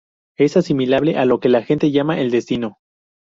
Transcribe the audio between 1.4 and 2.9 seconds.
la gente llama "el destino".